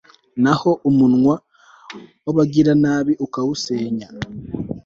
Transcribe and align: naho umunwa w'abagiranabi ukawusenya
naho 0.43 0.71
umunwa 0.89 1.35
w'abagiranabi 2.25 3.13
ukawusenya 3.25 4.07